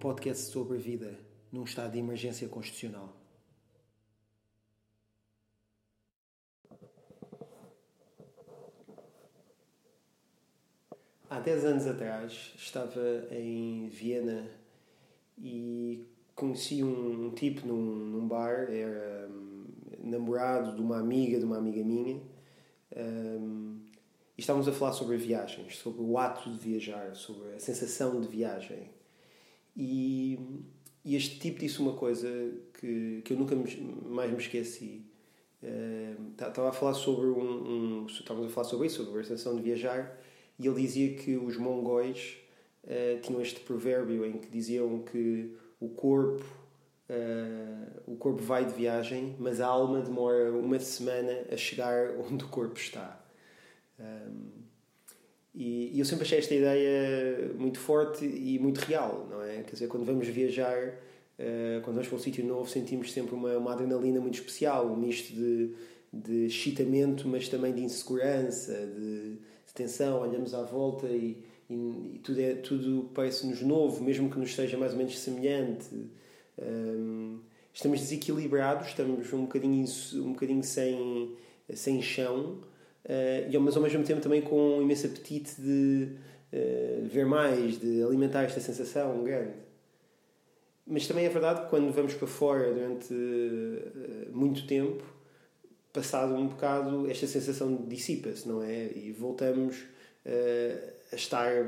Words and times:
podcast 0.00 0.50
sobre 0.50 0.78
vida 0.78 1.18
num 1.52 1.62
estado 1.62 1.92
de 1.92 1.98
emergência 1.98 2.48
constitucional. 2.48 3.14
Há 11.28 11.38
10 11.38 11.64
anos 11.66 11.86
atrás 11.86 12.54
estava 12.56 13.28
em 13.30 13.88
Viena 13.88 14.50
e 15.38 16.06
conheci 16.34 16.82
um, 16.82 17.26
um 17.26 17.30
tipo 17.34 17.66
num, 17.66 17.76
num, 17.76 18.26
bar, 18.26 18.70
era 18.72 19.28
um, 19.28 19.66
namorado 20.02 20.74
de 20.74 20.80
uma 20.80 20.98
amiga 20.98 21.38
de 21.38 21.44
uma 21.44 21.58
amiga 21.58 21.84
minha. 21.84 22.22
Um, 22.96 23.80
e 24.36 24.40
estávamos 24.40 24.66
a 24.66 24.72
falar 24.72 24.94
sobre 24.94 25.18
viagens, 25.18 25.76
sobre 25.76 26.00
o 26.00 26.16
ato 26.16 26.50
de 26.50 26.58
viajar, 26.58 27.14
sobre 27.14 27.54
a 27.54 27.60
sensação 27.60 28.18
de 28.18 28.26
viagem. 28.26 28.99
E, 29.82 30.38
e 31.02 31.16
este 31.16 31.38
tipo 31.38 31.58
disse 31.58 31.80
uma 31.80 31.94
coisa 31.94 32.28
que, 32.74 33.22
que 33.24 33.32
eu 33.32 33.38
nunca 33.38 33.56
mais 34.04 34.30
me 34.30 34.36
esqueci. 34.36 35.06
Estava 36.38 36.66
uh, 36.66 36.68
a 36.68 36.72
falar 36.72 36.92
sobre 36.92 37.28
um, 37.28 38.04
um, 38.04 38.06
a 38.06 38.48
falar 38.50 38.66
sobre 38.66 38.88
isso, 38.88 39.02
sobre 39.02 39.22
a 39.22 39.24
sensação 39.24 39.56
de 39.56 39.62
viajar, 39.62 40.20
e 40.58 40.66
ele 40.66 40.82
dizia 40.82 41.14
que 41.14 41.34
os 41.38 41.56
mongóis 41.56 42.36
uh, 42.84 43.20
tinham 43.22 43.40
este 43.40 43.60
provérbio 43.60 44.26
em 44.26 44.32
que 44.32 44.50
diziam 44.50 44.98
que 45.00 45.56
o 45.80 45.88
corpo 45.88 46.44
uh, 47.08 48.02
o 48.06 48.16
corpo 48.16 48.42
vai 48.42 48.66
de 48.66 48.74
viagem, 48.74 49.34
mas 49.38 49.62
a 49.62 49.66
alma 49.66 50.02
demora 50.02 50.52
uma 50.52 50.78
semana 50.78 51.46
a 51.50 51.56
chegar 51.56 52.10
onde 52.30 52.44
o 52.44 52.48
corpo 52.48 52.78
está. 52.78 53.18
Um, 53.98 54.59
e, 55.54 55.90
e, 55.94 55.98
eu 55.98 56.04
sempre 56.04 56.24
achei 56.24 56.38
esta 56.38 56.54
ideia 56.54 57.52
muito 57.58 57.78
forte 57.78 58.24
e 58.24 58.58
muito 58.58 58.78
real, 58.78 59.26
não 59.28 59.42
é? 59.42 59.62
Quer 59.62 59.72
dizer, 59.72 59.88
quando 59.88 60.04
vamos 60.04 60.28
viajar, 60.28 60.78
uh, 60.78 61.80
quando 61.82 61.96
vamos 61.96 62.08
para 62.08 62.16
um 62.16 62.20
sítio 62.20 62.44
novo, 62.46 62.70
sentimos 62.70 63.12
sempre 63.12 63.34
uma, 63.34 63.56
uma 63.58 63.72
adrenalina 63.72 64.20
muito 64.20 64.34
especial, 64.34 64.86
um 64.86 64.96
misto 64.96 65.34
de, 65.34 65.74
de 66.12 66.46
excitamento, 66.46 67.26
mas 67.26 67.48
também 67.48 67.74
de 67.74 67.82
insegurança, 67.82 68.72
de, 68.74 69.38
de 69.66 69.74
tensão. 69.74 70.20
Olhamos 70.20 70.54
à 70.54 70.62
volta 70.62 71.08
e, 71.08 71.42
e, 71.68 71.74
e 72.14 72.20
tudo, 72.22 72.40
é, 72.40 72.54
tudo 72.54 73.10
parece-nos 73.12 73.60
novo, 73.60 74.04
mesmo 74.04 74.30
que 74.30 74.38
nos 74.38 74.54
seja 74.54 74.78
mais 74.78 74.92
ou 74.92 74.98
menos 74.98 75.18
semelhante. 75.18 75.88
Um, 76.62 77.40
estamos 77.74 77.98
desequilibrados, 77.98 78.86
estamos 78.86 79.32
um 79.32 79.42
bocadinho, 79.42 79.84
um 80.14 80.32
bocadinho 80.32 80.62
sem, 80.62 81.34
sem 81.74 82.00
chão 82.00 82.69
uh, 83.04 83.60
mas 83.60 83.76
ao 83.76 83.82
mesmo 83.82 84.04
tempo 84.04 84.20
também 84.20 84.42
com 84.42 84.78
um 84.78 84.82
imenso 84.82 85.06
apetite 85.06 85.60
de 85.60 86.08
uh, 86.52 87.06
ver 87.06 87.26
mais, 87.26 87.78
de 87.78 88.02
alimentar 88.02 88.42
esta 88.44 88.60
sensação 88.60 89.22
grande. 89.24 89.54
Mas 90.86 91.06
também 91.06 91.24
é 91.24 91.28
verdade 91.28 91.62
que 91.62 91.68
quando 91.68 91.92
vamos 91.92 92.14
para 92.14 92.26
fora 92.26 92.72
durante 92.72 93.12
uh, 93.12 94.30
muito 94.32 94.66
tempo, 94.66 95.04
passado 95.92 96.34
um 96.34 96.48
bocado, 96.48 97.10
esta 97.10 97.26
sensação 97.26 97.84
dissipa-se, 97.88 98.48
não 98.48 98.62
é? 98.62 98.90
E 98.94 99.12
voltamos 99.12 99.84
a 101.12 101.16
estar 101.16 101.66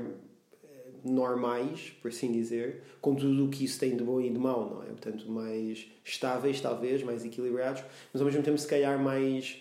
normais, 1.05 1.91
por 2.01 2.11
assim 2.11 2.31
dizer, 2.31 2.83
com 3.01 3.15
tudo 3.17 3.47
o 3.47 3.49
que 3.49 3.65
isso 3.65 3.81
tem 3.81 3.97
de 3.97 4.05
bom 4.05 4.21
e 4.21 4.31
de 4.31 4.39
mau, 4.39 4.71
não 4.71 4.83
é? 4.85 4.87
Portanto, 4.87 5.29
mais 5.29 5.91
estáveis, 6.05 6.61
talvez, 6.61 7.03
mais 7.03 7.25
equilibrados, 7.25 7.83
mas 8.13 8.23
ao 8.23 8.27
mesmo 8.27 8.43
tempo, 8.43 8.59
se 8.59 8.69
calhar, 8.69 8.97
mais 9.03 9.61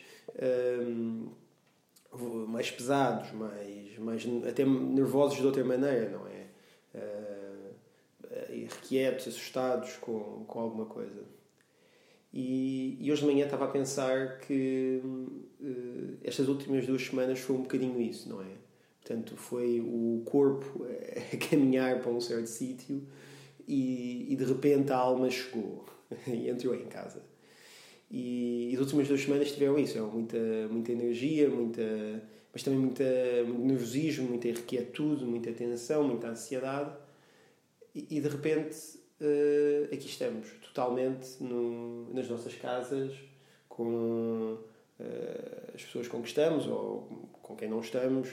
mais 2.48 2.70
pesados, 2.70 3.32
mais, 3.32 3.98
mais 3.98 4.28
até 4.48 4.66
nervosos 4.66 5.38
de 5.38 5.46
outra 5.46 5.64
maneira, 5.64 6.10
não 6.10 6.28
é? 6.28 6.48
Uh, 6.94 8.54
irrequietos, 8.54 9.28
assustados 9.28 9.96
com, 9.98 10.44
com 10.46 10.60
alguma 10.60 10.86
coisa. 10.86 11.24
E, 12.34 12.98
e, 13.00 13.12
hoje 13.12 13.22
de 13.22 13.28
manhã 13.28 13.46
estava 13.46 13.66
a 13.66 13.68
pensar 13.68 14.40
que 14.40 15.02
uh, 15.04 16.18
estas 16.24 16.48
últimas 16.48 16.86
duas 16.86 17.02
semanas 17.02 17.40
foi 17.40 17.56
um 17.56 17.64
bocadinho 17.64 18.00
isso, 18.02 18.30
não 18.30 18.42
é? 18.42 18.52
Portanto, 19.02 19.36
foi 19.36 19.82
o 19.82 20.22
corpo 20.26 20.86
a 20.86 21.38
caminhar 21.50 22.02
para 22.02 22.12
um 22.12 22.22
certo 22.22 22.48
sítio 22.48 23.06
e, 23.68 24.32
e 24.32 24.36
de 24.36 24.46
repente 24.46 24.92
a 24.92 24.98
alma 24.98 25.30
chegou 25.30 25.86
e 26.28 26.50
entrou 26.50 26.76
em 26.76 26.86
casa. 26.86 27.31
E, 28.12 28.72
e 28.72 28.74
as 28.76 28.82
últimas 28.82 29.08
duas 29.08 29.22
semanas 29.22 29.52
tiveram 29.54 29.80
isso, 29.80 29.98
é 29.98 30.02
muita, 30.02 30.38
muita 30.70 30.92
energia, 30.92 31.50
muita, 31.50 31.82
mas 32.52 32.62
também 32.62 32.80
muita, 32.80 33.06
muito 33.48 33.62
nervosismo, 33.62 34.28
muita 34.28 34.50
inquietude, 34.50 35.24
muita 35.24 35.54
tensão, 35.54 36.04
muita 36.04 36.28
ansiedade. 36.28 36.92
E, 37.96 38.18
e 38.18 38.20
de 38.20 38.28
repente 38.28 38.76
uh, 39.22 39.86
aqui 39.94 40.08
estamos, 40.08 40.50
totalmente 40.62 41.42
no, 41.42 42.14
nas 42.14 42.28
nossas 42.28 42.54
casas, 42.56 43.14
com 43.70 44.58
uh, 45.00 45.72
as 45.74 45.82
pessoas 45.82 46.10
com 46.10 46.22
que 46.22 46.28
estamos 46.28 46.68
ou 46.68 47.30
com 47.42 47.56
quem 47.56 47.70
não 47.70 47.80
estamos, 47.80 48.28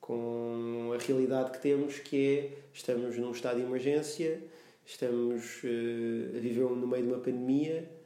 com 0.00 0.90
a 0.92 0.98
realidade 0.98 1.52
que 1.52 1.60
temos, 1.60 2.00
que 2.00 2.16
é 2.16 2.58
estamos 2.74 3.16
num 3.16 3.30
estado 3.30 3.60
de 3.60 3.62
emergência, 3.62 4.42
estamos 4.84 5.62
uh, 5.62 6.36
a 6.36 6.40
viver 6.40 6.68
no 6.68 6.88
meio 6.88 7.04
de 7.04 7.12
uma 7.12 7.18
pandemia 7.20 7.99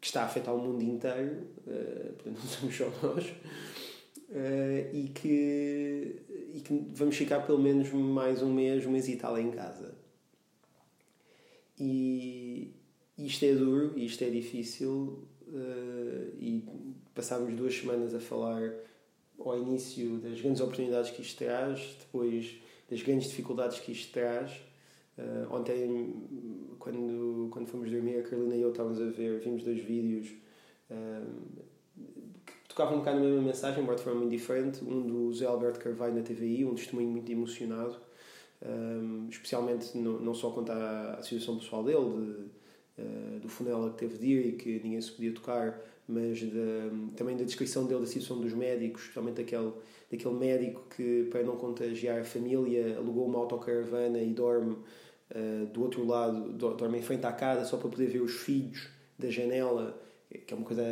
que 0.00 0.06
está 0.06 0.22
a 0.22 0.24
afetar 0.24 0.54
o 0.54 0.58
mundo 0.58 0.82
inteiro, 0.82 1.46
uh, 1.66 2.12
portanto 2.14 2.38
não 2.40 2.48
somos 2.48 2.76
só 2.76 2.90
nós, 3.02 3.26
uh, 3.26 4.94
e, 4.94 5.10
que, 5.14 6.16
e 6.54 6.60
que 6.60 6.86
vamos 6.94 7.16
ficar 7.16 7.40
pelo 7.40 7.58
menos 7.58 7.90
mais 7.92 8.42
um 8.42 8.52
mês, 8.52 8.86
um 8.86 8.92
mês 8.92 9.08
e 9.08 9.16
tal 9.16 9.38
em 9.38 9.50
casa. 9.50 9.94
E 11.78 12.74
isto 13.18 13.44
é 13.44 13.54
duro, 13.54 13.98
isto 13.98 14.22
é 14.24 14.30
difícil, 14.30 15.26
uh, 15.48 16.34
e 16.38 16.64
passámos 17.14 17.54
duas 17.54 17.74
semanas 17.74 18.14
a 18.14 18.20
falar 18.20 18.72
ao 19.38 19.58
início 19.58 20.18
das 20.18 20.40
grandes 20.40 20.60
oportunidades 20.60 21.10
que 21.10 21.22
isto 21.22 21.38
traz, 21.38 21.96
depois 22.00 22.58
das 22.90 23.02
grandes 23.02 23.28
dificuldades 23.28 23.78
que 23.78 23.92
isto 23.92 24.12
traz. 24.12 24.52
Uh, 25.18 25.54
ontem 25.54 26.14
quando, 26.78 27.48
quando 27.50 27.68
fomos 27.68 27.90
dormir, 27.90 28.18
a 28.18 28.22
Carolina 28.22 28.56
e 28.56 28.62
eu 28.62 28.70
estávamos 28.70 29.00
a 29.00 29.06
ver, 29.06 29.38
vimos 29.40 29.62
dois 29.62 29.80
vídeos 29.80 30.32
um, 30.90 31.62
que 32.44 32.68
tocavam 32.68 32.94
um 32.94 32.98
bocado 32.98 33.18
na 33.18 33.26
mesma 33.26 33.42
mensagem, 33.42 33.82
embora 33.82 33.98
de 33.98 34.02
forma 34.02 34.20
muito 34.20 34.32
diferente. 34.32 34.82
Um 34.82 35.06
do 35.06 35.32
Zé 35.32 35.46
Alberto 35.46 35.78
Carvalho 35.78 36.14
na 36.14 36.22
TVI, 36.22 36.64
um 36.64 36.74
testemunho 36.74 37.08
muito 37.08 37.30
emocionado, 37.30 37.96
um, 38.62 39.28
especialmente 39.28 39.96
no, 39.96 40.20
não 40.20 40.34
só 40.34 40.50
quanto 40.50 40.72
à, 40.72 41.20
situação 41.22 41.58
pessoal 41.58 41.84
dele, 41.84 41.98
de, 42.00 42.59
do 43.40 43.48
funeral 43.48 43.90
que 43.90 43.98
teve 43.98 44.18
de 44.18 44.26
ir 44.26 44.46
e 44.46 44.52
que 44.52 44.80
ninguém 44.82 45.00
se 45.00 45.10
podia 45.12 45.32
tocar, 45.32 45.80
mas 46.06 46.40
também 47.16 47.36
da 47.36 47.44
descrição 47.44 47.86
dele 47.86 48.00
da 48.00 48.06
situação 48.06 48.40
dos 48.40 48.52
médicos, 48.52 49.02
especialmente 49.02 49.36
daquele, 49.36 49.72
daquele 50.10 50.34
médico 50.34 50.86
que, 50.94 51.28
para 51.30 51.42
não 51.42 51.56
contagiar 51.56 52.20
a 52.20 52.24
família, 52.24 52.96
alugou 52.96 53.26
uma 53.26 53.38
autocaravana 53.38 54.20
e 54.20 54.32
dorme 54.32 54.72
uh, 54.72 55.66
do 55.72 55.82
outro 55.82 56.04
lado, 56.04 56.52
dorme 56.52 56.98
em 56.98 57.02
frente 57.02 57.24
à 57.26 57.32
casa 57.32 57.64
só 57.64 57.76
para 57.76 57.88
poder 57.88 58.06
ver 58.06 58.20
os 58.20 58.32
filhos 58.32 58.88
da 59.18 59.30
janela, 59.30 60.00
que 60.46 60.52
é 60.52 60.56
uma 60.56 60.66
coisa 60.66 60.82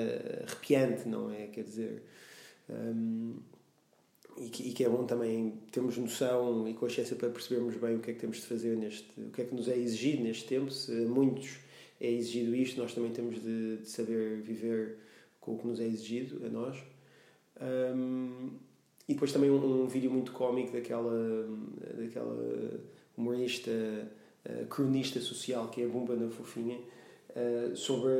arrepiante, 0.47 1.09
não 1.09 1.33
é? 1.33 1.47
Quer 1.49 1.65
dizer. 1.65 2.03
Um, 2.71 3.37
e 4.37 4.51
que, 4.51 4.69
e 4.69 4.73
que, 4.73 4.85
é 4.85 4.89
bom 4.89 5.05
também 5.05 5.59
termos 5.73 5.97
noção 5.97 6.69
e 6.69 6.75
consciência 6.75 7.17
para 7.17 7.29
percebermos 7.29 7.77
bem 7.77 7.97
o 7.97 7.99
que 7.99 8.13
é 8.13 8.15
que 8.15 8.21
temos 8.21 8.37
de 8.37 8.45
fazer 8.45 8.77
neste, 8.77 9.09
o 9.21 9.31
que 9.31 9.43
é 9.43 9.45
que 9.45 9.53
nos 9.53 9.69
é 9.69 9.77
exigido 9.77 10.23
neste 10.23 10.47
tempo. 10.47 10.71
Se 10.71 10.93
muitos 10.93 11.59
é 12.01 12.11
exigido 12.11 12.55
isto, 12.55 12.81
nós 12.81 12.95
também 12.95 13.11
temos 13.13 13.43
de, 13.43 13.79
de 13.79 13.89
saber 13.89 14.41
viver 14.41 14.99
com 15.41 15.55
o 15.55 15.59
que 15.59 15.67
nos 15.67 15.81
é 15.81 15.87
exigido 15.87 16.45
a 16.45 16.49
nós. 16.49 16.77
Um, 17.61 18.51
e 19.09 19.15
depois 19.15 19.33
também 19.33 19.51
um, 19.51 19.85
um 19.85 19.87
vídeo 19.89 20.11
muito 20.11 20.33
cómico 20.33 20.73
daquela, 20.73 21.49
daquela 21.97 22.81
humorista 23.17 23.71
eh, 24.49 24.65
cronista 24.71 25.21
social, 25.21 25.69
que 25.69 25.83
é 25.83 25.85
a 25.85 25.89
Bumba 25.89 26.15
na 26.17 26.31
Fofinha, 26.31 26.79
uh, 26.79 27.77
sobre 27.77 28.11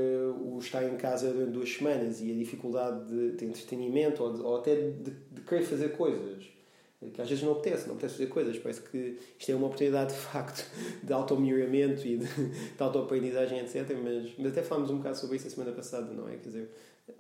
o 0.45 0.59
estar 0.59 0.85
em 0.85 0.97
casa 0.97 1.33
durante 1.33 1.53
duas 1.53 1.73
semanas 1.73 2.21
e 2.21 2.31
a 2.31 2.35
dificuldade 2.35 3.09
de, 3.09 3.33
de 3.33 3.45
entretenimento 3.47 4.23
ou, 4.23 4.35
de, 4.35 4.41
ou 4.43 4.57
até 4.57 4.75
de, 4.75 5.11
de, 5.31 5.41
querer 5.43 5.63
fazer 5.63 5.97
coisas. 5.97 6.45
Que 7.01 7.23
às 7.23 7.29
vezes 7.29 7.45
não 7.45 7.53
apetece, 7.53 7.87
não 7.87 7.95
apetece 7.95 8.15
fazer 8.15 8.27
coisas. 8.27 8.59
Parece 8.59 8.83
que 8.83 9.19
isto 9.39 9.53
é 9.53 9.55
uma 9.55 9.67
oportunidade 9.67 10.13
de 10.13 10.19
facto 10.19 10.69
de 11.03 11.13
auto-melhoramento 11.13 12.05
e 12.07 12.17
de, 12.19 12.27
de 12.27 12.83
auto-aprendizagem, 12.83 13.61
etc. 13.61 13.97
Mas, 14.03 14.33
mas 14.37 14.53
até 14.53 14.63
falámos 14.63 14.91
um 14.91 14.97
bocado 14.99 15.17
sobre 15.17 15.37
isso 15.37 15.47
a 15.47 15.51
semana 15.51 15.73
passada, 15.73 16.13
não 16.13 16.29
é? 16.29 16.37
Quer 16.37 16.49
dizer, 16.49 16.71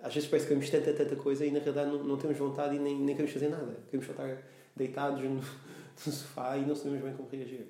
às 0.03 0.13
vezes 0.13 0.29
parece 0.29 0.49
que 0.49 0.55
queremos 0.55 0.71
tanta, 0.71 0.93
tanta 0.93 1.17
coisa 1.17 1.47
e 1.47 1.53
na 1.53 1.61
realidade 1.61 1.91
não, 1.91 2.03
não 2.03 2.17
temos 2.17 2.37
vontade 2.37 2.75
e 2.75 2.79
nem, 2.81 2.97
nem 2.97 3.15
queremos 3.15 3.33
fazer 3.33 3.49
nada. 3.49 3.77
Queremos 3.89 4.07
só 4.07 4.13
estar 4.13 4.43
deitados 4.75 5.23
no, 5.23 5.37
no 6.07 6.13
sofá 6.13 6.57
e 6.57 6.67
não 6.67 6.75
sabemos 6.75 7.05
bem 7.05 7.15
como 7.15 7.29
reagir. 7.29 7.67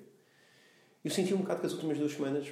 Eu 1.05 1.11
senti 1.11 1.33
um 1.33 1.37
bocado 1.37 1.61
que 1.61 1.67
as 1.67 1.73
últimas 1.73 1.97
duas 1.97 2.11
semanas 2.11 2.47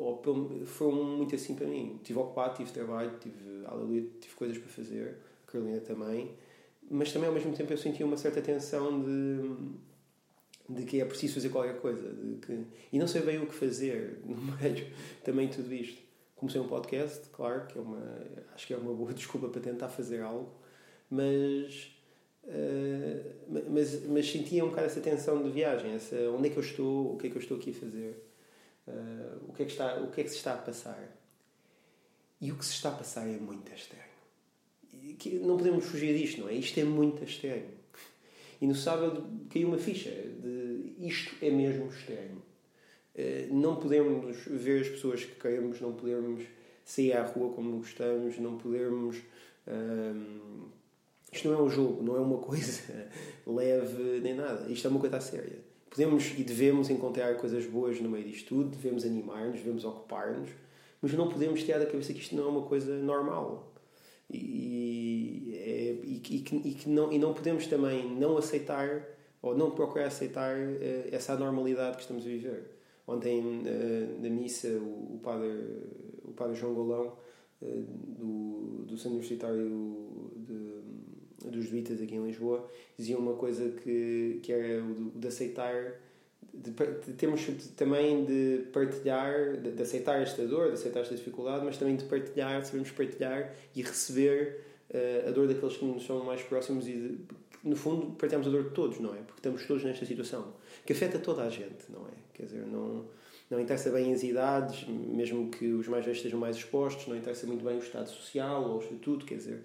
ou 0.00 0.22
foram 0.64 1.04
muito 1.04 1.34
assim 1.34 1.54
para 1.54 1.66
mim. 1.66 1.96
Estive 1.96 2.18
ocupado, 2.18 2.56
tive 2.56 2.70
trabalho, 2.70 3.12
tive, 3.20 3.66
aleluia, 3.66 4.06
tive 4.20 4.34
coisas 4.34 4.56
para 4.56 4.68
fazer, 4.68 5.18
a 5.46 5.50
Carolina 5.50 5.80
também, 5.80 6.30
mas 6.90 7.12
também 7.12 7.28
ao 7.28 7.34
mesmo 7.34 7.52
tempo 7.52 7.72
eu 7.72 7.78
senti 7.78 8.02
uma 8.02 8.16
certa 8.16 8.42
tensão 8.42 9.00
de, 9.00 9.54
de 10.68 10.84
que 10.84 11.00
é 11.00 11.04
preciso 11.04 11.34
fazer 11.34 11.48
qualquer 11.48 11.80
coisa 11.80 12.12
de 12.12 12.44
que, 12.44 12.66
e 12.92 12.98
não 12.98 13.06
sei 13.06 13.22
bem 13.22 13.38
o 13.38 13.46
que 13.46 13.54
fazer 13.54 14.18
no 14.26 14.36
meio 14.36 14.88
também 15.24 15.48
tudo 15.48 15.72
isto. 15.72 16.02
Comecei 16.34 16.60
um 16.60 16.66
podcast, 16.66 17.28
claro, 17.28 17.66
que 17.66 17.78
é 17.78 17.80
uma, 17.80 18.02
acho 18.54 18.66
que 18.66 18.74
é 18.74 18.76
uma 18.76 18.92
boa 18.92 19.12
desculpa 19.14 19.48
para 19.48 19.60
tentar 19.60 19.88
fazer 19.88 20.20
algo, 20.22 20.50
mas, 21.08 21.92
uh, 22.44 23.64
mas, 23.68 24.06
mas 24.06 24.28
sentia 24.28 24.64
um 24.64 24.70
bocado 24.70 24.86
essa 24.86 25.00
tensão 25.00 25.42
de 25.42 25.50
viagem, 25.50 25.92
essa, 25.92 26.16
onde 26.30 26.48
é 26.48 26.50
que 26.50 26.56
eu 26.56 26.62
estou, 26.62 27.14
o 27.14 27.18
que 27.18 27.28
é 27.28 27.30
que 27.30 27.36
eu 27.36 27.40
estou 27.40 27.56
aqui 27.56 27.70
a 27.70 27.74
fazer, 27.74 28.26
uh, 28.88 29.48
o, 29.48 29.52
que 29.52 29.62
é 29.62 29.66
que 29.66 29.72
está, 29.72 29.96
o 30.00 30.10
que 30.10 30.20
é 30.22 30.24
que 30.24 30.30
se 30.30 30.36
está 30.36 30.54
a 30.54 30.58
passar. 30.58 31.16
E 32.40 32.50
o 32.50 32.56
que 32.56 32.64
se 32.64 32.72
está 32.72 32.88
a 32.88 32.92
passar 32.92 33.28
é 33.28 33.36
muito 33.36 33.70
estranho. 33.70 34.09
E 34.92 35.38
não 35.42 35.56
podemos 35.56 35.84
fugir 35.84 36.16
disto, 36.16 36.40
não 36.40 36.48
é? 36.48 36.54
Isto 36.54 36.80
é 36.80 36.84
muito 36.84 37.22
estranho. 37.24 37.80
E 38.60 38.66
no 38.66 38.74
sábado 38.74 39.24
caiu 39.50 39.68
uma 39.68 39.78
ficha 39.78 40.10
de 40.10 40.94
isto 40.98 41.34
é 41.42 41.50
mesmo 41.50 41.88
estranho. 41.88 42.42
Eh, 43.14 43.48
não 43.50 43.76
podemos 43.76 44.44
ver 44.46 44.82
as 44.82 44.88
pessoas 44.88 45.24
que 45.24 45.34
queremos, 45.40 45.80
não 45.80 45.92
podemos 45.92 46.44
sair 46.84 47.12
à 47.14 47.24
rua 47.24 47.52
como 47.52 47.78
gostamos, 47.78 48.38
não 48.38 48.58
podemos. 48.58 49.16
Hum, 49.66 50.68
isto 51.32 51.48
não 51.48 51.58
é 51.58 51.62
um 51.62 51.70
jogo, 51.70 52.02
não 52.02 52.16
é 52.16 52.20
uma 52.20 52.38
coisa 52.42 53.08
leve 53.46 54.20
nem 54.20 54.34
nada. 54.34 54.70
Isto 54.70 54.88
é 54.88 54.90
uma 54.90 55.00
coisa 55.00 55.20
séria. 55.20 55.58
Podemos 55.88 56.38
e 56.38 56.44
devemos 56.44 56.88
encontrar 56.90 57.36
coisas 57.36 57.66
boas 57.66 58.00
no 58.00 58.08
meio 58.08 58.24
disto 58.24 58.48
tudo, 58.48 58.70
devemos 58.70 59.04
animar-nos, 59.04 59.56
devemos 59.58 59.84
ocupar-nos, 59.84 60.50
mas 61.02 61.12
não 61.14 61.28
podemos 61.28 61.62
ter 61.64 61.78
da 61.78 61.86
cabeça 61.86 62.12
que 62.12 62.20
isto 62.20 62.36
não 62.36 62.44
é 62.44 62.48
uma 62.48 62.62
coisa 62.62 62.96
normal. 62.96 63.69
E, 64.32 65.52
é, 65.54 65.96
e, 66.04 66.16
e, 66.16 66.40
que, 66.40 66.56
e, 66.56 66.74
que 66.74 66.88
não, 66.88 67.12
e 67.12 67.18
não 67.18 67.34
podemos 67.34 67.66
também 67.66 68.08
não 68.08 68.36
aceitar 68.36 69.04
ou 69.42 69.56
não 69.56 69.70
procurar 69.70 70.06
aceitar 70.06 70.56
uh, 70.56 70.80
essa 71.10 71.32
anormalidade 71.32 71.96
que 71.96 72.02
estamos 72.02 72.24
a 72.24 72.28
viver. 72.28 72.70
Ontem, 73.06 73.40
uh, 73.40 74.22
na 74.22 74.28
missa, 74.28 74.68
o, 74.68 75.18
padre, 75.22 75.48
o 76.24 76.32
padre 76.32 76.56
João 76.56 76.74
Golão, 76.74 77.16
uh, 77.62 77.66
do, 77.66 78.84
do 78.86 78.96
Centro 78.96 79.12
Universitário 79.12 80.32
de, 80.36 81.48
dos 81.50 81.64
Jesuítas 81.64 82.00
aqui 82.02 82.14
em 82.14 82.26
Lisboa, 82.26 82.68
dizia 82.96 83.18
uma 83.18 83.34
coisa 83.34 83.70
que, 83.70 84.40
que 84.42 84.52
era 84.52 84.84
o 84.84 84.94
de, 84.94 85.10
de 85.18 85.28
aceitar 85.28 85.94
de, 86.52 86.70
de, 86.70 87.12
temos 87.14 87.46
também 87.76 88.24
de 88.24 88.64
partilhar, 88.72 89.56
de, 89.56 89.72
de, 89.72 89.82
aceitar 89.82 90.20
esta 90.20 90.46
dor, 90.46 90.68
de 90.68 90.74
aceitar 90.74 91.00
esta 91.00 91.14
dificuldade, 91.14 91.64
mas 91.64 91.76
também 91.76 91.96
de 91.96 92.04
partilhar, 92.04 92.64
sabemos 92.64 92.90
partilhar 92.90 93.54
e 93.74 93.82
receber 93.82 94.60
uh, 94.90 95.28
a 95.28 95.30
dor 95.32 95.46
daqueles 95.48 95.76
que 95.76 95.84
nos 95.84 96.04
são 96.04 96.24
mais 96.24 96.42
próximos 96.42 96.88
e, 96.88 96.92
de, 96.92 97.18
no 97.62 97.76
fundo, 97.76 98.12
partilhamos 98.12 98.46
a 98.46 98.50
dor 98.50 98.64
de 98.64 98.70
todos, 98.70 98.98
não 98.98 99.14
é? 99.14 99.18
Porque 99.18 99.38
estamos 99.38 99.66
todos 99.66 99.84
nesta 99.84 100.06
situação 100.06 100.54
que 100.84 100.92
afeta 100.92 101.18
toda 101.18 101.42
a 101.42 101.50
gente, 101.50 101.90
não 101.90 102.06
é? 102.06 102.12
Quer 102.32 102.44
dizer, 102.44 102.66
não, 102.66 103.04
não 103.50 103.60
interessa 103.60 103.90
bem 103.90 104.12
as 104.12 104.22
idades, 104.22 104.86
mesmo 104.88 105.50
que 105.50 105.66
os 105.66 105.86
mais 105.86 106.04
velhos 106.04 106.18
estejam 106.18 106.38
mais 106.38 106.56
expostos, 106.56 107.06
não 107.06 107.16
interessa 107.16 107.46
muito 107.46 107.64
bem 107.64 107.76
o 107.76 107.80
estado 107.80 108.08
social 108.08 108.64
ou 108.64 108.78
o 108.78 108.80
estatuto, 108.80 109.26
quer 109.26 109.36
dizer, 109.36 109.62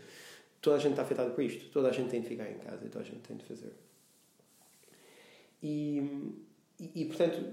toda 0.62 0.76
a 0.76 0.80
gente 0.80 0.92
está 0.92 1.04
afetada 1.04 1.30
por 1.30 1.44
isto, 1.44 1.70
toda 1.72 1.88
a 1.88 1.92
gente 1.92 2.10
tem 2.10 2.22
de 2.22 2.28
ficar 2.28 2.50
em 2.50 2.58
casa 2.58 2.86
e 2.86 2.90
toda 2.90 3.04
a 3.04 3.08
gente 3.08 3.20
tem 3.20 3.38
de 3.38 3.46
fazer. 3.46 3.72
E 5.64 6.04
e, 6.80 7.06
portanto, 7.06 7.44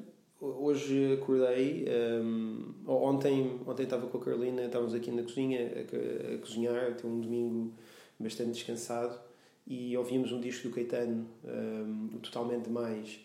hoje 0.41 1.15
acordei. 1.15 1.87
Um, 2.21 2.75
ontem, 2.87 3.61
ontem 3.67 3.85
estava 3.85 4.07
com 4.07 4.19
a 4.19 4.21
Carolina, 4.21 4.65
estávamos 4.65 4.95
aqui 4.95 5.11
na 5.11 5.23
cozinha 5.23 5.61
a, 5.61 6.35
a 6.35 6.39
cozinhar, 6.39 6.95
ter 6.95 7.07
um 7.07 7.21
domingo 7.21 7.73
bastante 8.19 8.53
descansado 8.53 9.19
e 9.67 9.97
ouvimos 9.97 10.33
um 10.33 10.41
disco 10.41 10.69
do 10.69 10.75
Caetano, 10.75 11.27
um, 11.45 12.19
Totalmente 12.19 12.69
Mais. 12.69 13.21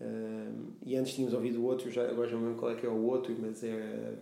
Um, 0.00 0.72
e 0.84 0.96
antes 0.96 1.14
tínhamos 1.14 1.34
ouvido 1.34 1.60
o 1.60 1.64
outro, 1.64 1.90
já, 1.90 2.08
agora 2.08 2.28
já 2.28 2.36
não 2.36 2.44
lembro 2.44 2.58
qual 2.58 2.72
é 2.72 2.74
que 2.74 2.86
é 2.86 2.88
o 2.88 3.04
outro, 3.04 3.34
mas 3.38 3.62
é, 3.62 4.14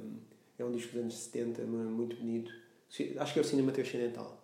é 0.58 0.64
um 0.64 0.72
disco 0.72 0.92
dos 0.92 1.02
anos 1.02 1.14
70, 1.14 1.62
muito 1.62 2.16
bonito. 2.16 2.52
Acho 3.16 3.32
que 3.32 3.38
é 3.38 3.42
o 3.42 3.44
Cinema 3.44 3.72
Transcendental. 3.72 4.41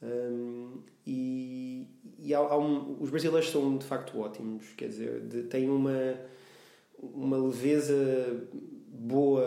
Um, 0.00 0.80
e, 1.04 1.86
e 2.18 2.32
há, 2.32 2.38
há 2.38 2.58
um, 2.58 2.96
os 3.00 3.10
brasileiros 3.10 3.50
são 3.50 3.76
de 3.76 3.84
facto 3.84 4.18
ótimos, 4.20 4.72
quer 4.76 4.88
dizer, 4.88 5.20
de, 5.22 5.42
têm 5.44 5.68
uma, 5.68 6.14
uma 6.98 7.36
leveza 7.36 8.46
boa, 8.88 9.44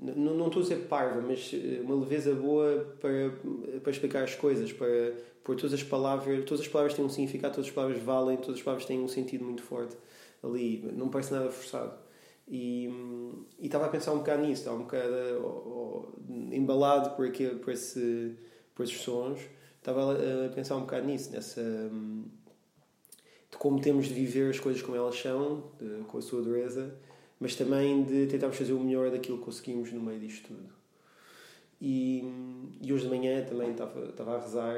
não, 0.00 0.34
não 0.34 0.46
estou 0.46 0.60
a 0.60 0.62
dizer 0.64 0.86
parva, 0.88 1.20
mas 1.20 1.52
eh, 1.52 1.80
uma 1.82 1.94
leveza 1.94 2.34
boa 2.34 2.96
para, 3.00 3.32
para 3.80 3.92
explicar 3.92 4.24
as 4.24 4.34
coisas, 4.34 4.72
para 4.72 5.12
pôr 5.44 5.56
todas 5.56 5.74
as 5.74 5.82
palavras, 5.82 6.44
todas 6.44 6.60
as 6.60 6.68
palavras 6.68 6.94
têm 6.94 7.04
um 7.04 7.08
significado, 7.08 7.54
todas 7.54 7.68
as 7.68 7.74
palavras 7.74 8.02
valem, 8.02 8.36
todas 8.38 8.56
as 8.56 8.62
palavras 8.62 8.86
têm 8.86 9.00
um 9.00 9.08
sentido 9.08 9.44
muito 9.44 9.62
forte 9.62 9.96
ali, 10.42 10.90
não 10.96 11.08
parece 11.08 11.32
nada 11.32 11.50
forçado. 11.50 11.92
E, 12.48 12.88
e 13.60 13.66
estava 13.66 13.86
a 13.86 13.88
pensar 13.88 14.12
um 14.12 14.18
bocado 14.18 14.42
nisso, 14.42 14.62
estava 14.62 14.76
um 14.76 14.82
bocado 14.82 15.14
oh, 15.44 16.08
oh, 16.08 16.52
embalado 16.52 17.14
por, 17.14 17.26
aquele, 17.26 17.56
por, 17.56 17.72
esse, 17.72 18.36
por 18.74 18.82
esses 18.82 19.00
sons 19.00 19.38
estava 19.80 20.12
a 20.12 20.48
pensar 20.50 20.76
um 20.76 20.82
bocado 20.82 21.06
nisso, 21.06 21.30
nessa. 21.32 21.60
Hum, 21.60 22.24
de 23.50 23.56
como 23.56 23.80
temos 23.80 24.06
de 24.06 24.14
viver 24.14 24.50
as 24.50 24.60
coisas 24.60 24.80
como 24.80 24.96
elas 24.96 25.18
são, 25.18 25.64
de, 25.78 26.04
com 26.04 26.18
a 26.18 26.22
sua 26.22 26.40
dureza, 26.40 26.94
mas 27.40 27.56
também 27.56 28.04
de 28.04 28.26
tentarmos 28.26 28.56
fazer 28.56 28.72
o 28.72 28.78
melhor 28.78 29.10
daquilo 29.10 29.38
que 29.38 29.44
conseguimos 29.44 29.92
no 29.92 30.00
meio 30.00 30.20
disto 30.20 30.48
tudo. 30.48 30.80
E, 31.80 32.22
e 32.82 32.92
hoje 32.92 33.04
de 33.04 33.10
manhã 33.10 33.42
também 33.44 33.70
estava, 33.70 34.04
estava 34.04 34.36
a 34.36 34.40
rezar, 34.40 34.76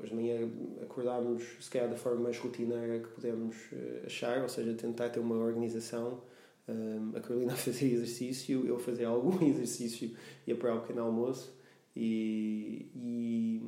hoje 0.00 0.10
de 0.10 0.14
manhã 0.14 0.50
acordámos, 0.82 1.42
se 1.58 1.70
calhar 1.70 1.88
da 1.88 1.96
forma 1.96 2.20
mais 2.20 2.38
rotineira 2.38 3.00
que 3.00 3.08
podemos 3.08 3.56
eh, 3.72 4.02
achar, 4.04 4.42
ou 4.42 4.48
seja, 4.50 4.74
tentar 4.74 5.08
ter 5.08 5.18
uma 5.18 5.36
organização. 5.36 6.20
Um, 6.68 7.16
a 7.16 7.20
Carolina 7.20 7.54
a 7.54 7.56
fazer 7.56 7.86
exercício, 7.86 8.66
eu 8.66 8.76
a 8.76 8.78
fazer 8.78 9.06
algum 9.06 9.42
exercício 9.44 10.14
e 10.46 10.52
a 10.52 10.56
para 10.56 10.74
o 10.74 10.80
pequeno 10.82 11.02
almoço. 11.02 11.56
E 11.96 13.62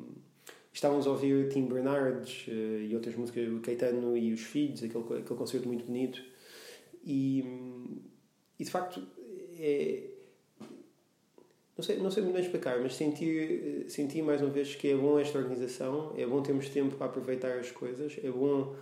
estávamos 0.74 1.06
a 1.06 1.10
ouvir 1.10 1.48
Tim 1.48 1.66
Bernardes 1.66 2.46
uh, 2.48 2.50
e 2.50 2.94
outras 2.94 3.14
músicas, 3.14 3.48
o 3.48 3.60
Caetano 3.60 4.16
e 4.16 4.32
os 4.32 4.40
Filhos, 4.40 4.82
aquele, 4.82 5.04
aquele 5.04 5.38
concerto 5.38 5.68
muito 5.68 5.84
bonito. 5.84 6.22
E, 7.04 7.44
e 8.58 8.64
de 8.64 8.70
facto, 8.70 9.00
é, 9.58 10.02
não 11.76 11.84
sei, 11.84 11.96
não 11.98 12.10
sei 12.10 12.22
muito 12.22 12.34
bem 12.34 12.42
explicar, 12.42 12.80
mas 12.80 12.96
senti, 12.96 13.84
senti 13.88 14.20
mais 14.20 14.40
uma 14.40 14.50
vez 14.50 14.74
que 14.74 14.88
é 14.88 14.96
bom 14.96 15.18
esta 15.18 15.38
organização, 15.38 16.12
é 16.16 16.26
bom 16.26 16.42
termos 16.42 16.68
tempo 16.68 16.96
para 16.96 17.06
aproveitar 17.06 17.58
as 17.58 17.70
coisas, 17.70 18.16
é 18.22 18.30
bom 18.30 18.74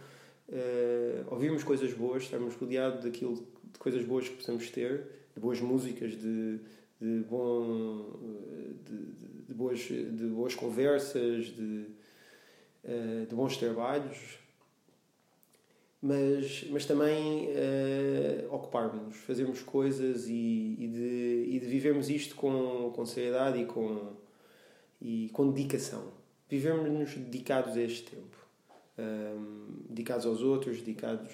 uh, 0.48 1.30
ouvirmos 1.30 1.62
coisas 1.62 1.92
boas, 1.92 2.22
estarmos 2.22 2.54
rodeados 2.54 3.04
daquilo, 3.04 3.36
de 3.36 3.78
coisas 3.78 4.04
boas 4.04 4.28
que 4.28 4.36
possamos 4.36 4.70
ter, 4.70 5.08
de 5.34 5.40
boas 5.40 5.60
músicas, 5.60 6.12
de, 6.12 6.58
de, 7.02 7.24
bom, 7.28 8.16
de, 8.86 9.46
de 9.48 9.54
boas, 9.54 9.80
de 9.80 10.26
boas 10.28 10.54
conversas, 10.54 11.46
de, 11.46 11.86
uh, 12.84 13.26
de 13.28 13.34
bons 13.34 13.56
trabalhos, 13.56 14.38
mas, 16.00 16.64
mas 16.70 16.86
também 16.86 17.48
uh, 17.48 18.54
ocuparmos, 18.54 19.16
fazermos 19.16 19.62
coisas 19.62 20.28
e, 20.28 20.76
e, 20.78 20.88
de, 20.88 21.56
e 21.56 21.60
de 21.60 21.66
vivermos 21.66 22.08
isto 22.08 22.36
com, 22.36 22.92
com 22.94 23.04
seriedade 23.04 23.58
e 23.60 23.66
com, 23.66 24.12
e 25.00 25.28
com 25.32 25.50
dedicação. 25.50 26.12
Vivermos-nos 26.48 27.14
dedicados 27.16 27.76
a 27.76 27.82
este 27.82 28.10
tempo. 28.10 28.36
Um, 28.98 29.02
ehm, 29.02 29.86
dedicados 29.88 30.26
aos 30.26 30.42
outros, 30.42 30.78
dedicados 30.78 31.32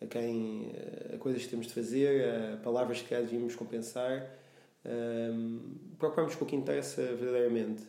a, 0.00 0.04
a 0.04 0.06
quem 0.06 0.70
a 1.12 1.18
coisas 1.18 1.42
que 1.42 1.48
temos 1.48 1.66
de 1.66 1.74
fazer, 1.74 2.24
a 2.24 2.56
palavras 2.58 3.02
que 3.02 3.14
devíamos 3.14 3.56
compensar 3.56 4.38
um, 4.84 5.60
com 5.98 6.44
o 6.44 6.46
que 6.46 6.56
interessa 6.56 7.02
verdadeiramente. 7.02 7.82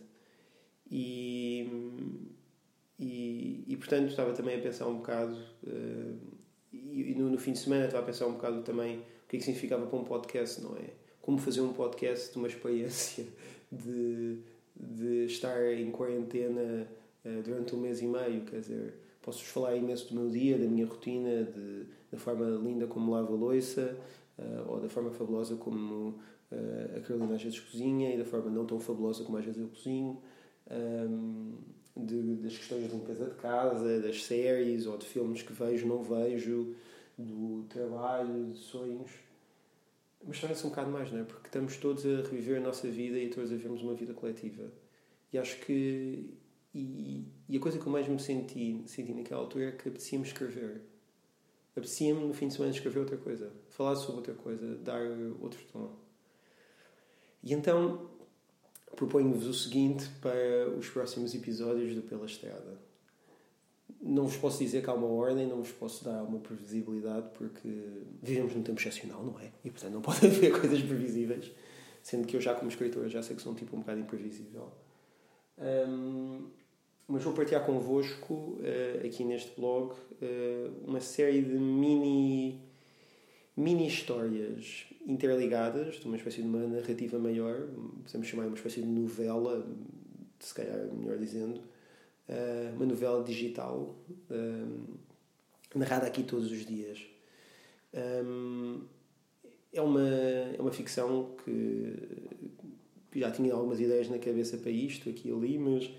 E, 0.91 1.69
e, 2.97 3.63
e, 3.67 3.77
portanto 3.77 4.09
estava 4.09 4.33
também 4.33 4.57
a 4.57 4.61
pensar 4.61 4.87
um 4.87 4.97
bocado, 4.97 5.35
uh, 5.63 6.17
e, 6.73 7.11
e 7.11 7.15
no, 7.15 7.29
no, 7.29 7.37
fim 7.37 7.53
de 7.53 7.59
semana 7.59 7.85
estava 7.85 8.03
a 8.03 8.05
pensar 8.05 8.25
um 8.25 8.33
bocado 8.33 8.63
também 8.63 8.97
o 8.97 9.27
que 9.27 9.37
é 9.37 9.39
que 9.39 9.45
significava 9.45 9.85
para 9.85 9.99
um 9.99 10.03
podcast, 10.03 10.61
não 10.61 10.75
é? 10.77 10.89
Como 11.21 11.37
fazer 11.37 11.61
um 11.61 11.73
podcast 11.73 12.31
de 12.31 12.37
uma 12.37 12.47
experiência 12.47 13.27
de, 13.71 14.39
de 14.75 15.25
estar 15.25 15.71
em 15.71 15.91
quarentena 15.91 16.87
uh, 17.23 17.43
durante 17.43 17.75
um 17.75 17.79
mês 17.79 18.01
e 18.01 18.07
meio, 18.07 18.41
quer 18.45 18.61
dizer, 18.61 18.95
posso-vos 19.21 19.49
falar 19.49 19.75
imenso 19.75 20.11
do 20.11 20.19
meu 20.19 20.29
dia, 20.29 20.57
da 20.57 20.65
minha 20.65 20.87
rotina, 20.87 21.43
de, 21.43 21.85
da 22.11 22.17
forma 22.17 22.45
linda 22.45 22.87
como 22.87 23.11
lavo 23.11 23.35
a 23.35 23.37
louça, 23.37 23.95
uh, 24.39 24.71
ou 24.71 24.79
da 24.79 24.89
forma 24.89 25.11
fabulosa 25.11 25.55
como 25.55 26.19
Uh, 26.51 26.97
a 26.97 27.01
Carolina 27.01 27.35
às 27.35 27.43
vezes 27.43 27.59
cozinha 27.59 28.13
e 28.13 28.17
da 28.17 28.25
forma 28.25 28.49
não 28.49 28.65
tão 28.65 28.79
fabulosa 28.79 29.23
como 29.23 29.37
às 29.37 29.45
vezes 29.45 29.61
eu 29.61 29.67
cozinho. 29.67 30.21
Um, 30.71 31.57
de, 32.05 32.35
das 32.35 32.57
questões 32.57 32.83
de 32.83 32.95
limpeza 32.95 33.25
de 33.25 33.35
casa, 33.35 33.99
das 33.99 34.23
séries 34.23 34.85
ou 34.85 34.97
de 34.97 35.05
filmes 35.05 35.41
que 35.41 35.53
vejo, 35.53 35.87
não 35.87 36.03
vejo, 36.03 36.75
do 37.17 37.65
trabalho, 37.67 38.51
de 38.51 38.59
sonhos. 38.59 39.11
Mas 40.25 40.39
torna-se 40.39 40.65
um 40.65 40.69
bocado 40.69 40.91
mais, 40.91 41.11
não 41.11 41.19
é? 41.19 41.23
Porque 41.23 41.47
estamos 41.47 41.77
todos 41.77 42.05
a 42.05 42.21
reviver 42.29 42.57
a 42.57 42.61
nossa 42.61 42.87
vida 42.89 43.17
e 43.17 43.29
todos 43.29 43.51
a 43.51 43.55
vivermos 43.55 43.81
uma 43.81 43.93
vida 43.93 44.13
coletiva. 44.13 44.71
E 45.31 45.37
acho 45.37 45.59
que. 45.61 46.33
E, 46.73 47.25
e 47.47 47.57
a 47.57 47.59
coisa 47.59 47.79
que 47.79 47.85
eu 47.85 47.91
mais 47.91 48.07
me 48.07 48.19
senti, 48.19 48.83
senti 48.85 49.11
naquela 49.13 49.41
altura 49.41 49.65
é 49.65 49.71
que 49.71 49.89
apetecia-me 49.89 50.25
escrever. 50.25 50.81
apetecia-me 51.71 52.25
no 52.25 52.33
fim 52.33 52.47
de 52.47 52.53
semana 52.53 52.71
escrever 52.71 52.99
outra 52.99 53.17
coisa, 53.17 53.51
falar 53.69 53.95
sobre 53.95 54.17
outra 54.17 54.33
coisa, 54.35 54.75
dar 54.75 55.01
outro 55.41 55.59
tom. 55.71 56.08
E 57.43 57.53
então 57.53 58.09
proponho-vos 58.95 59.45
o 59.45 59.53
seguinte 59.53 60.09
para 60.21 60.69
os 60.77 60.89
próximos 60.89 61.33
episódios 61.33 61.95
do 61.95 62.01
Pela 62.01 62.25
Estrada. 62.25 62.77
Não 64.01 64.25
vos 64.25 64.37
posso 64.37 64.59
dizer 64.59 64.83
que 64.83 64.89
há 64.89 64.93
uma 64.93 65.07
ordem, 65.07 65.47
não 65.47 65.57
vos 65.57 65.71
posso 65.71 66.03
dar 66.03 66.23
uma 66.23 66.39
previsibilidade, 66.39 67.29
porque 67.37 67.69
vivemos 68.21 68.55
num 68.55 68.63
tempo 68.63 68.79
excepcional, 68.79 69.23
não 69.23 69.39
é? 69.39 69.51
E 69.63 69.69
portanto 69.69 69.93
não 69.93 70.01
pode 70.03 70.25
haver 70.25 70.51
coisas 70.51 70.81
previsíveis, 70.81 71.51
sendo 72.01 72.27
que 72.27 72.35
eu 72.35 72.41
já 72.41 72.53
como 72.55 72.69
escritor 72.69 73.07
já 73.09 73.21
sei 73.21 73.35
que 73.35 73.41
sou 73.41 73.51
um 73.51 73.55
tipo 73.55 73.75
um 73.75 73.79
bocado 73.79 73.99
imprevisível. 73.99 74.71
Um, 75.57 76.47
mas 77.07 77.23
vou 77.23 77.33
partilhar 77.33 77.65
convosco, 77.65 78.33
uh, 78.33 79.05
aqui 79.05 79.23
neste 79.23 79.59
blog, 79.59 79.93
uh, 79.93 80.87
uma 80.87 81.01
série 81.01 81.41
de 81.41 81.57
mini, 81.57 82.61
mini 83.59 83.87
histórias 83.87 84.85
interligadas, 85.05 85.95
de 85.95 86.05
uma 86.05 86.15
espécie 86.15 86.41
de 86.41 86.47
uma 86.47 86.65
narrativa 86.65 87.19
maior, 87.19 87.67
podemos 88.05 88.27
chamar 88.27 88.47
uma 88.47 88.55
espécie 88.55 88.81
de 88.81 88.87
novela, 88.87 89.67
se 90.39 90.53
calhar 90.53 90.87
melhor 90.93 91.17
dizendo, 91.17 91.59
uh, 92.29 92.75
uma 92.75 92.85
novela 92.85 93.21
digital, 93.21 93.95
narrada 95.75 96.07
aqui 96.07 96.23
todos 96.23 96.49
os 96.51 96.65
dias. 96.65 97.05
Um, 97.93 98.81
é 99.73 99.81
uma, 99.81 100.07
é 100.07 100.57
uma 100.59 100.71
ficção 100.71 101.35
que 101.43 103.19
já 103.19 103.29
tinha 103.31 103.53
algumas 103.53 103.81
ideias 103.81 104.07
na 104.07 104.19
cabeça 104.19 104.57
para 104.57 104.71
isto, 104.71 105.09
aqui 105.09 105.29
e 105.29 105.31
ali, 105.33 105.57
mas 105.57 105.91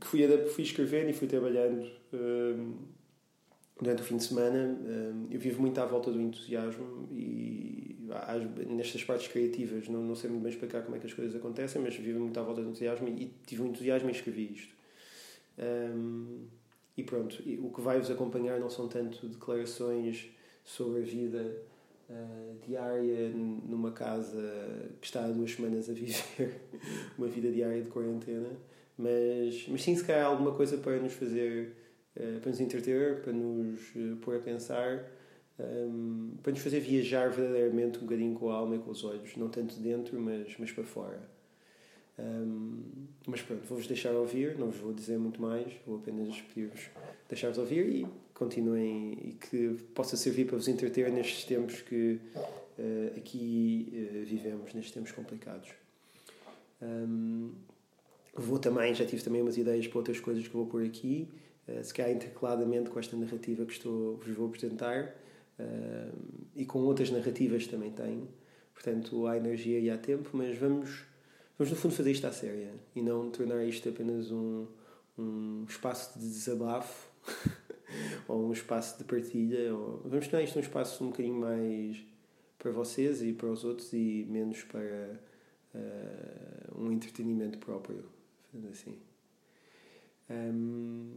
que 0.00 0.06
fui, 0.06 0.26
fui 0.48 0.64
escrevendo 0.64 1.10
e 1.10 1.12
fui 1.12 1.28
trabalhando 1.28 1.90
durante 3.80 4.02
o 4.02 4.04
fim 4.04 4.16
de 4.16 4.24
semana. 4.24 4.78
Um, 4.80 5.26
eu 5.30 5.40
vivo 5.40 5.60
muito 5.60 5.80
à 5.80 5.86
volta 5.86 6.10
do 6.10 6.20
entusiasmo 6.20 7.08
e 7.12 7.96
nestas 8.68 9.02
partes 9.02 9.28
criativas 9.28 9.88
não, 9.88 10.02
não 10.02 10.14
sei 10.14 10.30
muito 10.30 10.42
bem 10.42 10.52
explicar 10.52 10.82
como 10.82 10.96
é 10.96 10.98
que 10.98 11.06
as 11.06 11.12
coisas 11.12 11.34
acontecem, 11.34 11.80
mas 11.80 11.94
vivo 11.96 12.20
muito 12.20 12.38
à 12.38 12.42
volta 12.42 12.62
do 12.62 12.68
entusiasmo 12.68 13.08
e, 13.08 13.32
tive 13.46 13.62
um 13.62 13.66
entusiasmo 13.66 14.08
e 14.08 14.12
escrevi 14.12 14.52
isto. 14.52 14.74
Um, 15.58 16.46
e 16.96 17.02
pronto, 17.02 17.42
o 17.60 17.70
que 17.70 17.80
vai-vos 17.80 18.10
acompanhar 18.10 18.60
não 18.60 18.70
são 18.70 18.88
tanto 18.88 19.26
declarações 19.28 20.30
sobre 20.64 21.00
a 21.00 21.04
vida 21.04 21.56
uh, 22.08 22.58
diária 22.66 23.30
numa 23.30 23.90
casa 23.90 24.92
que 25.00 25.06
está 25.06 25.24
há 25.24 25.28
duas 25.28 25.52
semanas 25.52 25.90
a 25.90 25.92
viver 25.92 26.60
uma 27.18 27.26
vida 27.26 27.50
diária 27.50 27.82
de 27.82 27.88
quarentena, 27.88 28.50
mas, 28.96 29.66
mas 29.68 29.82
sim, 29.82 29.96
se 29.96 30.04
calhar 30.04 30.26
alguma 30.26 30.52
coisa 30.52 30.78
para 30.78 30.98
nos 31.00 31.14
fazer, 31.14 31.74
para 32.14 32.50
nos 32.50 32.60
entreter, 32.60 33.20
para 33.22 33.32
nos 33.32 33.80
uh, 33.96 34.16
pôr 34.22 34.36
a 34.36 34.40
pensar, 34.40 35.04
um, 35.58 36.36
para 36.42 36.52
nos 36.52 36.60
fazer 36.60 36.80
viajar 36.80 37.30
verdadeiramente 37.30 37.98
um 37.98 38.02
bocadinho 38.02 38.34
com 38.34 38.50
a 38.50 38.54
alma 38.54 38.76
e 38.76 38.78
com 38.78 38.90
os 38.90 39.04
olhos, 39.04 39.36
não 39.36 39.48
tanto 39.48 39.78
dentro, 39.80 40.20
mas, 40.20 40.54
mas 40.58 40.72
para 40.72 40.84
fora. 40.84 41.34
Um, 42.18 42.82
mas 43.26 43.42
pronto, 43.42 43.64
vou-vos 43.66 43.88
deixar 43.88 44.12
ouvir, 44.12 44.56
não 44.56 44.70
vos 44.70 44.80
vou 44.80 44.92
dizer 44.92 45.18
muito 45.18 45.42
mais, 45.42 45.72
vou 45.84 45.96
apenas 45.96 46.40
pedir-vos 46.42 46.88
deixar-vos 47.28 47.58
ouvir 47.58 47.88
e 47.88 48.06
continuem 48.32 49.18
e 49.20 49.32
que 49.32 49.76
possa 49.94 50.16
servir 50.16 50.46
para 50.46 50.56
vos 50.56 50.68
entreter 50.68 51.10
nestes 51.10 51.44
tempos 51.44 51.80
que 51.80 52.20
uh, 52.78 53.18
aqui 53.18 53.88
uh, 53.92 54.24
vivemos, 54.24 54.72
nestes 54.74 54.92
tempos 54.92 55.10
complicados. 55.10 55.70
Um, 56.80 57.52
vou 58.34 58.58
também, 58.58 58.94
já 58.94 59.04
tive 59.04 59.22
também 59.22 59.42
umas 59.42 59.56
ideias 59.56 59.88
para 59.88 59.98
outras 59.98 60.20
coisas 60.20 60.46
que 60.46 60.54
vou 60.54 60.66
pôr 60.66 60.84
aqui, 60.84 61.28
se 61.82 61.94
calhar 61.94 62.12
intercaladamente 62.12 62.90
com 62.90 62.98
esta 62.98 63.16
narrativa 63.16 63.64
que 63.64 63.72
estou, 63.72 64.16
vos 64.16 64.36
vou 64.36 64.48
apresentar 64.48 65.14
e 66.54 66.66
com 66.66 66.80
outras 66.80 67.10
narrativas 67.10 67.66
também 67.66 67.90
tenho. 67.90 68.28
Portanto, 68.74 69.26
há 69.26 69.36
energia 69.36 69.78
e 69.78 69.88
há 69.88 69.96
tempo, 69.96 70.30
mas 70.32 70.58
vamos, 70.58 71.04
vamos 71.58 71.70
no 71.70 71.76
fundo 71.76 71.94
fazer 71.94 72.10
isto 72.10 72.26
à 72.26 72.32
séria 72.32 72.72
e 72.94 73.00
não 73.00 73.30
tornar 73.30 73.64
isto 73.64 73.88
apenas 73.88 74.30
um, 74.30 74.66
um 75.16 75.64
espaço 75.68 76.18
de 76.18 76.26
desabafo 76.26 77.08
ou 78.28 78.48
um 78.48 78.52
espaço 78.52 78.98
de 78.98 79.04
partilha. 79.04 79.74
Ou... 79.74 80.02
Vamos 80.04 80.28
tornar 80.28 80.44
isto 80.44 80.58
um 80.58 80.62
espaço 80.62 81.04
um 81.04 81.08
bocadinho 81.08 81.40
mais 81.40 82.04
para 82.58 82.72
vocês 82.72 83.22
e 83.22 83.32
para 83.32 83.48
os 83.48 83.64
outros 83.64 83.92
e 83.92 84.26
menos 84.28 84.62
para 84.64 85.20
uh, 85.74 86.82
um 86.82 86.92
entretenimento 86.92 87.58
próprio, 87.58 88.04
assim. 88.70 88.98
Um, 90.28 91.12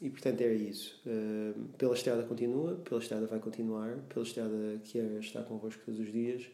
e 0.00 0.08
portanto 0.08 0.40
era 0.40 0.54
isso. 0.54 1.00
Uh, 1.06 1.68
pela 1.76 1.94
Estrada 1.94 2.22
continua, 2.22 2.76
pela 2.76 3.00
Estrada 3.00 3.26
vai 3.26 3.38
continuar, 3.38 3.96
pela 4.08 4.24
Estrada 4.24 4.80
quer 4.84 5.20
estar 5.20 5.42
convosco 5.42 5.82
todos 5.84 6.00
os 6.00 6.10
dias 6.10 6.48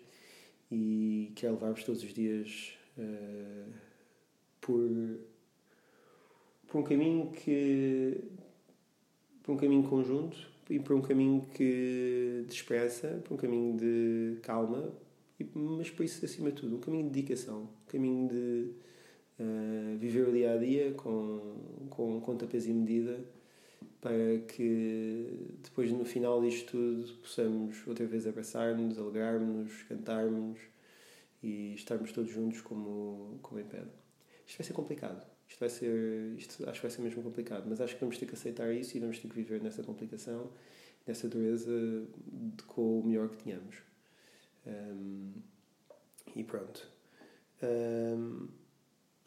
e 0.70 1.32
quer 1.36 1.50
levar-vos 1.50 1.84
todos 1.84 2.02
os 2.02 2.12
dias 2.12 2.76
uh, 2.98 3.72
por, 4.60 4.90
por 6.66 6.80
um 6.80 6.82
caminho 6.82 7.30
que 7.30 8.20
por 9.42 9.52
um 9.52 9.56
caminho 9.56 9.84
conjunto 9.84 10.36
e 10.68 10.80
por 10.80 10.96
um 10.96 11.00
caminho 11.00 11.46
que 11.54 12.44
de 12.48 12.52
expressa, 12.52 13.22
por 13.24 13.34
um 13.34 13.36
caminho 13.36 13.76
de 13.76 14.40
calma, 14.42 14.92
mas 15.54 15.90
por 15.90 16.04
isso, 16.04 16.24
acima 16.24 16.50
de 16.50 16.62
tudo, 16.62 16.76
um 16.76 16.80
caminho 16.80 17.04
de 17.04 17.10
dedicação, 17.10 17.62
um 17.62 17.90
caminho 17.90 18.28
de 18.28 18.70
uh, 19.40 19.96
viver 19.98 20.28
o 20.28 20.32
dia 20.32 20.54
a 20.54 20.56
dia 20.58 20.92
com, 20.92 21.56
com 21.90 22.20
conta, 22.20 22.46
peso 22.46 22.70
e 22.70 22.74
medida 22.74 23.24
para 24.00 24.38
que 24.48 25.56
depois, 25.62 25.90
no 25.90 26.04
final 26.04 26.40
disto 26.40 26.72
tudo, 26.72 27.12
possamos 27.14 27.86
outra 27.86 28.06
vez 28.06 28.26
abraçar-nos, 28.26 28.98
alegrar-nos, 28.98 29.82
cantarmos 29.84 30.60
e 31.42 31.74
estarmos 31.74 32.12
todos 32.12 32.30
juntos 32.30 32.60
como, 32.60 33.38
como 33.42 33.60
em 33.60 33.64
pedra. 33.64 33.92
Isto 34.46 34.58
vai 34.58 34.66
ser 34.66 34.72
complicado 34.74 35.36
isto 35.48 35.60
vai 35.60 35.68
ser, 35.68 36.34
isto 36.36 36.68
acho 36.68 36.80
que 36.80 36.86
vai 36.86 36.90
ser 36.90 37.02
mesmo 37.02 37.22
complicado, 37.22 37.64
mas 37.68 37.80
acho 37.80 37.94
que 37.94 38.00
vamos 38.00 38.18
ter 38.18 38.26
que 38.26 38.34
aceitar 38.34 38.72
isso 38.72 38.96
e 38.96 39.00
vamos 39.00 39.18
ter 39.18 39.28
que 39.28 39.34
viver 39.34 39.62
nessa 39.62 39.82
complicação, 39.82 40.50
nessa 41.06 41.28
dureza 41.28 41.70
de, 42.26 42.62
com 42.64 43.00
o 43.00 43.06
melhor 43.06 43.28
que 43.28 43.44
tenhamos. 43.44 43.76
Um, 44.66 45.32
e 46.34 46.42
pronto. 46.42 46.88
Um, 47.62 48.48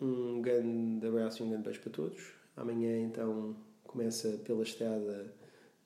um 0.01 0.41
grande 0.41 1.05
abraço 1.05 1.41
e 1.41 1.45
um 1.45 1.49
grande 1.49 1.63
beijo 1.63 1.81
para 1.81 1.91
todos. 1.91 2.31
Amanhã 2.55 2.99
então 3.01 3.55
começa 3.83 4.29
pela 4.45 4.63
estrada, 4.63 5.33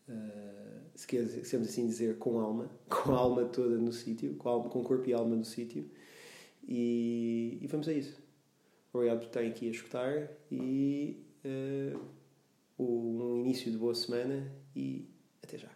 uh, 0.10 0.82
se 0.96 1.08
quisermos 1.08 1.70
assim 1.70 1.88
dizer, 1.88 2.18
com 2.18 2.40
alma, 2.40 2.70
com 2.90 3.12
a 3.14 3.18
alma 3.18 3.46
toda 3.46 3.78
no 3.78 3.92
sítio, 3.92 4.36
com, 4.36 4.64
com 4.64 4.84
corpo 4.84 5.10
e 5.10 5.14
alma 5.14 5.36
no 5.36 5.46
sítio. 5.46 5.90
E, 6.68 7.60
e 7.62 7.68
vamos 7.68 7.88
a 7.88 7.94
isso. 7.94 8.22
Obrigado 8.94 9.20
por 9.20 9.26
estarem 9.28 9.50
aqui 9.50 9.68
a 9.68 9.72
escutar 9.72 10.30
e 10.52 11.26
uh, 11.44 12.00
um 12.78 13.38
início 13.40 13.72
de 13.72 13.78
boa 13.78 13.96
semana 13.96 14.52
e 14.76 15.08
até 15.42 15.58
já. 15.58 15.70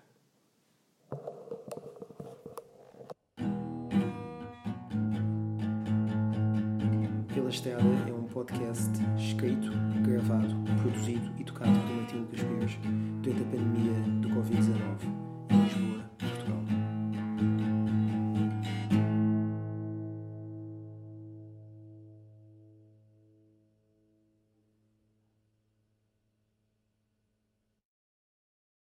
Pela 7.34 7.50
Estrada 7.50 7.84
é 8.08 8.17
podcast 8.38 8.92
escrito, 9.18 9.72
gravado, 10.04 10.56
produzido 10.80 11.28
e 11.40 11.44
tocado 11.44 11.72
por 11.72 11.96
Martim 11.96 12.18
Lucas 12.18 12.78
durante 13.24 13.42
a 13.42 13.46
pandemia 13.46 13.94
do 14.22 14.30
Covid-19 14.30 15.27